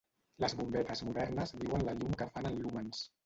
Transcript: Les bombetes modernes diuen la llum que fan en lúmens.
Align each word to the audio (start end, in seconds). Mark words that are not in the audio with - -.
Les 0.43 0.55
bombetes 0.61 1.03
modernes 1.09 1.53
diuen 1.63 1.85
la 1.89 1.95
llum 1.99 2.17
que 2.23 2.29
fan 2.37 2.49
en 2.53 2.59
lúmens. 2.65 3.05